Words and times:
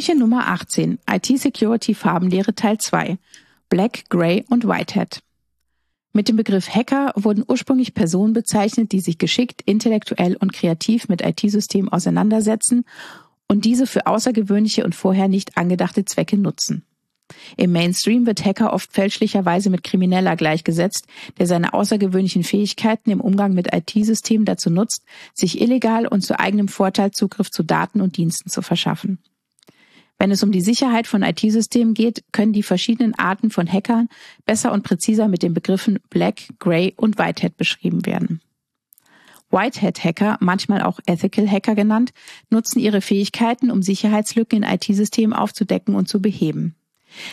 Türchen 0.00 0.18
Nummer 0.18 0.48
18. 0.48 0.98
IT-Security 1.10 1.94
Farbenlehre 1.94 2.54
Teil 2.54 2.78
2. 2.78 3.18
Black, 3.68 4.04
Gray 4.08 4.44
und 4.48 4.66
Whitehead. 4.66 5.20
Mit 6.12 6.28
dem 6.28 6.36
Begriff 6.36 6.68
Hacker 6.68 7.12
wurden 7.16 7.44
ursprünglich 7.46 7.94
Personen 7.94 8.32
bezeichnet, 8.32 8.92
die 8.92 9.00
sich 9.00 9.18
geschickt, 9.18 9.62
intellektuell 9.62 10.36
und 10.36 10.52
kreativ 10.52 11.08
mit 11.08 11.22
IT-Systemen 11.22 11.90
auseinandersetzen 11.90 12.84
und 13.46 13.64
diese 13.64 13.86
für 13.86 14.06
außergewöhnliche 14.06 14.84
und 14.84 14.94
vorher 14.94 15.28
nicht 15.28 15.56
angedachte 15.56 16.04
Zwecke 16.04 16.38
nutzen. 16.38 16.84
Im 17.56 17.72
Mainstream 17.72 18.26
wird 18.26 18.44
Hacker 18.44 18.72
oft 18.72 18.92
fälschlicherweise 18.92 19.70
mit 19.70 19.82
Krimineller 19.82 20.36
gleichgesetzt, 20.36 21.06
der 21.38 21.46
seine 21.46 21.74
außergewöhnlichen 21.74 22.44
Fähigkeiten 22.44 23.10
im 23.10 23.20
Umgang 23.20 23.54
mit 23.54 23.74
IT-Systemen 23.74 24.44
dazu 24.44 24.70
nutzt, 24.70 25.04
sich 25.34 25.60
illegal 25.60 26.06
und 26.06 26.22
zu 26.22 26.38
eigenem 26.38 26.68
Vorteil 26.68 27.10
Zugriff 27.10 27.50
zu 27.50 27.62
Daten 27.62 28.00
und 28.00 28.16
Diensten 28.16 28.50
zu 28.50 28.62
verschaffen. 28.62 29.18
Wenn 30.18 30.30
es 30.30 30.42
um 30.42 30.52
die 30.52 30.60
Sicherheit 30.60 31.06
von 31.06 31.22
IT-Systemen 31.22 31.94
geht, 31.94 32.24
können 32.30 32.52
die 32.52 32.62
verschiedenen 32.62 33.14
Arten 33.18 33.50
von 33.50 33.66
Hackern 33.66 34.08
besser 34.44 34.70
und 34.70 34.82
präziser 34.82 35.28
mit 35.28 35.42
den 35.42 35.54
Begriffen 35.54 35.98
Black, 36.10 36.42
Gray 36.58 36.92
und 36.96 37.16
Whitehead 37.16 37.56
beschrieben 37.56 38.04
werden. 38.04 38.42
Whitehead-Hacker, 39.50 40.36
manchmal 40.40 40.82
auch 40.82 41.00
Ethical 41.06 41.48
Hacker 41.50 41.74
genannt, 41.74 42.12
nutzen 42.50 42.80
ihre 42.80 43.00
Fähigkeiten, 43.00 43.70
um 43.70 43.82
Sicherheitslücken 43.82 44.62
in 44.62 44.68
IT-Systemen 44.68 45.32
aufzudecken 45.32 45.94
und 45.94 46.08
zu 46.08 46.20
beheben. 46.20 46.76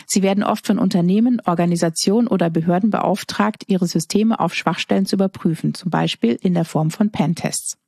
Sie 0.06 0.22
werden 0.22 0.44
oft 0.44 0.66
von 0.66 0.78
Unternehmen, 0.78 1.40
Organisationen 1.44 2.28
oder 2.28 2.50
Behörden 2.50 2.90
beauftragt, 2.90 3.64
ihre 3.66 3.86
Systeme 3.86 4.38
auf 4.40 4.54
Schwachstellen 4.54 5.06
zu 5.06 5.16
überprüfen, 5.16 5.74
zum 5.74 5.90
Beispiel 5.90 6.38
in 6.40 6.54
der 6.54 6.64
Form 6.64 6.90
von 6.90 7.10
Pentests. 7.10 7.78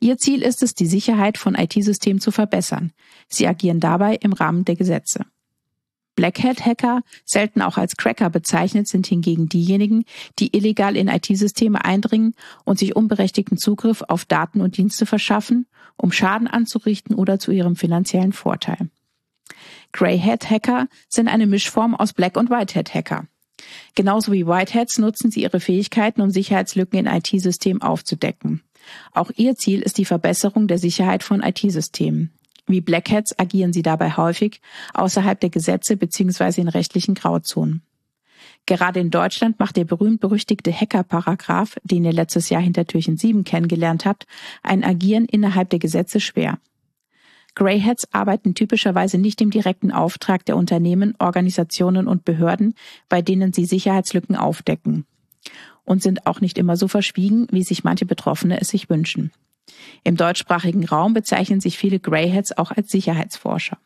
Ihr 0.00 0.18
Ziel 0.18 0.42
ist 0.42 0.62
es, 0.62 0.74
die 0.74 0.86
Sicherheit 0.86 1.38
von 1.38 1.54
IT-Systemen 1.54 2.20
zu 2.20 2.30
verbessern. 2.30 2.92
Sie 3.28 3.46
agieren 3.46 3.80
dabei 3.80 4.16
im 4.16 4.32
Rahmen 4.32 4.64
der 4.64 4.76
Gesetze. 4.76 5.24
Blackhat-Hacker, 6.16 7.02
selten 7.24 7.60
auch 7.60 7.76
als 7.76 7.96
Cracker 7.96 8.30
bezeichnet, 8.30 8.88
sind 8.88 9.06
hingegen 9.06 9.48
diejenigen, 9.48 10.04
die 10.38 10.56
illegal 10.56 10.96
in 10.96 11.08
IT-Systeme 11.08 11.84
eindringen 11.84 12.34
und 12.64 12.78
sich 12.78 12.96
unberechtigten 12.96 13.58
Zugriff 13.58 14.02
auf 14.08 14.24
Daten 14.24 14.62
und 14.62 14.78
Dienste 14.78 15.04
verschaffen, 15.04 15.66
um 15.96 16.12
Schaden 16.12 16.48
anzurichten 16.48 17.14
oder 17.14 17.38
zu 17.38 17.52
ihrem 17.52 17.76
finanziellen 17.76 18.32
Vorteil. 18.32 18.88
Greyhead-Hacker 19.92 20.88
sind 21.08 21.28
eine 21.28 21.46
Mischform 21.46 21.94
aus 21.94 22.12
Black- 22.12 22.36
und 22.36 22.50
Whitehead-Hacker. 22.50 23.26
Genauso 23.94 24.32
wie 24.32 24.46
Whiteheads 24.46 24.98
nutzen 24.98 25.30
sie 25.30 25.42
ihre 25.42 25.60
Fähigkeiten, 25.60 26.20
um 26.20 26.30
Sicherheitslücken 26.30 26.98
in 26.98 27.06
IT-Systemen 27.06 27.82
aufzudecken. 27.82 28.62
Auch 29.12 29.30
ihr 29.36 29.56
Ziel 29.56 29.82
ist 29.82 29.98
die 29.98 30.04
Verbesserung 30.04 30.68
der 30.68 30.78
Sicherheit 30.78 31.22
von 31.22 31.42
IT-Systemen. 31.42 32.32
Wie 32.66 32.80
Blackheads 32.80 33.38
agieren 33.38 33.72
sie 33.72 33.82
dabei 33.82 34.16
häufig 34.16 34.60
außerhalb 34.94 35.38
der 35.40 35.50
Gesetze 35.50 35.96
bzw. 35.96 36.60
in 36.60 36.68
rechtlichen 36.68 37.14
Grauzonen. 37.14 37.82
Gerade 38.66 38.98
in 38.98 39.10
Deutschland 39.10 39.60
macht 39.60 39.76
der 39.76 39.84
berühmt-berüchtigte 39.84 40.72
Hacker-Paragraph, 40.72 41.76
den 41.84 42.04
ihr 42.04 42.12
letztes 42.12 42.48
Jahr 42.48 42.60
hinter 42.60 42.84
Türchen 42.84 43.16
7 43.16 43.44
kennengelernt 43.44 44.04
habt, 44.04 44.26
ein 44.62 44.82
Agieren 44.82 45.26
innerhalb 45.26 45.70
der 45.70 45.78
Gesetze 45.78 46.18
schwer. 46.18 46.58
Greyheads 47.56 48.12
arbeiten 48.12 48.54
typischerweise 48.54 49.18
nicht 49.18 49.40
im 49.40 49.50
direkten 49.50 49.90
Auftrag 49.90 50.44
der 50.44 50.56
Unternehmen, 50.56 51.14
Organisationen 51.18 52.06
und 52.06 52.24
Behörden, 52.24 52.74
bei 53.08 53.22
denen 53.22 53.52
sie 53.52 53.64
Sicherheitslücken 53.64 54.36
aufdecken 54.36 55.06
und 55.84 56.02
sind 56.02 56.26
auch 56.26 56.40
nicht 56.40 56.58
immer 56.58 56.76
so 56.76 56.86
verschwiegen, 56.86 57.48
wie 57.50 57.62
sich 57.62 57.82
manche 57.82 58.06
Betroffene 58.06 58.60
es 58.60 58.68
sich 58.68 58.90
wünschen. 58.90 59.32
Im 60.04 60.16
deutschsprachigen 60.16 60.84
Raum 60.84 61.14
bezeichnen 61.14 61.60
sich 61.60 61.78
viele 61.78 61.98
Greyheads 61.98 62.56
auch 62.56 62.70
als 62.70 62.90
Sicherheitsforscher. 62.90 63.78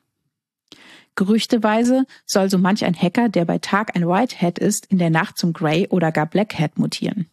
Gerüchteweise 1.14 2.06
soll 2.26 2.50
so 2.50 2.58
manch 2.58 2.84
ein 2.84 2.94
Hacker, 2.94 3.28
der 3.28 3.44
bei 3.44 3.58
Tag 3.58 3.94
ein 3.94 4.06
Whitehead 4.06 4.58
ist, 4.58 4.86
in 4.86 4.98
der 4.98 5.10
Nacht 5.10 5.38
zum 5.38 5.52
Grey 5.52 5.86
oder 5.88 6.12
gar 6.12 6.26
Blackhead 6.26 6.78
mutieren. 6.78 7.26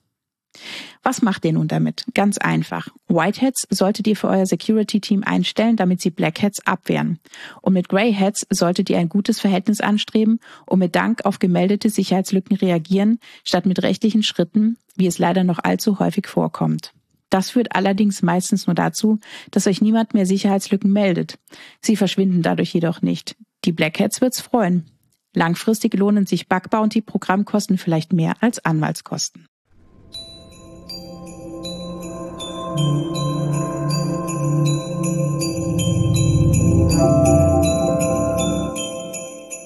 Was 1.04 1.22
macht 1.22 1.46
ihr 1.46 1.54
nun 1.54 1.68
damit? 1.68 2.06
Ganz 2.14 2.38
einfach. 2.38 2.90
Whiteheads 3.08 3.68
solltet 3.70 4.08
ihr 4.08 4.16
für 4.16 4.28
euer 4.28 4.46
Security-Team 4.46 5.24
einstellen, 5.24 5.76
damit 5.76 6.02
sie 6.02 6.10
Blackheads 6.10 6.66
abwehren. 6.66 7.20
Und 7.62 7.74
mit 7.74 7.90
Greyheads 7.90 8.46
solltet 8.50 8.90
ihr 8.90 8.98
ein 8.98 9.10
gutes 9.10 9.40
Verhältnis 9.40 9.82
anstreben 9.82 10.40
und 10.66 10.80
mit 10.80 10.96
Dank 10.96 11.26
auf 11.26 11.40
gemeldete 11.40 11.90
Sicherheitslücken 11.90 12.56
reagieren, 12.58 13.20
statt 13.44 13.66
mit 13.66 13.82
rechtlichen 13.84 14.24
Schritten, 14.24 14.78
wie 14.96 15.08
es 15.08 15.20
leider 15.20 15.44
noch 15.44 15.60
allzu 15.64 16.00
häufig 16.00 16.28
vorkommt. 16.28 16.94
Das 17.30 17.50
führt 17.52 17.76
allerdings 17.76 18.22
meistens 18.22 18.68
nur 18.68 18.74
dazu, 18.74 19.20
dass 19.52 19.68
euch 19.68 19.82
niemand 19.82 20.14
mehr 20.14 20.26
Sicherheitslücken 20.26 20.92
meldet. 20.92 21.40
Sie 21.82 21.96
verschwinden 21.96 22.42
dadurch 22.42 22.74
jedoch 22.74 23.02
nicht. 23.02 23.36
Die 23.66 23.74
Blackheads 23.74 24.22
wird's 24.22 24.40
freuen. 24.40 24.86
Langfristig 25.34 25.94
lohnen 25.94 26.26
sich 26.26 26.48
Bug 26.48 26.70
Bounty 26.70 27.02
Programmkosten 27.02 27.78
vielleicht 27.78 28.14
mehr 28.14 28.36
als 28.42 28.64
Anwaltskosten. 28.64 29.46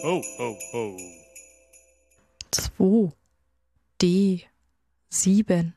Oh, 0.03 0.21
oh, 0.39 0.57
oh. 0.73 0.97
2 2.51 3.13
D 3.97 4.45
7 5.09 5.73